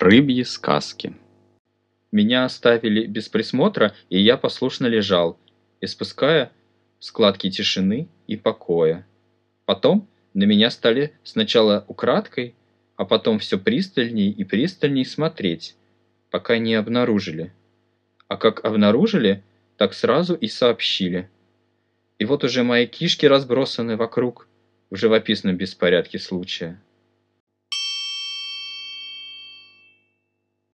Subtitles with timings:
[0.00, 1.14] Рыбьи сказки.
[2.10, 5.38] Меня оставили без присмотра, и я послушно лежал,
[5.82, 6.52] испуская
[7.00, 9.06] складки тишины и покоя.
[9.66, 12.54] Потом на меня стали сначала украдкой,
[12.96, 15.76] а потом все пристальней и пристальней смотреть,
[16.30, 17.52] пока не обнаружили.
[18.26, 19.42] А как обнаружили,
[19.76, 21.28] так сразу и сообщили.
[22.18, 24.48] И вот уже мои кишки разбросаны вокруг
[24.88, 26.80] в живописном беспорядке случая.